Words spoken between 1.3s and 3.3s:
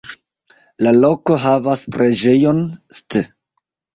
havas preĝejon „St.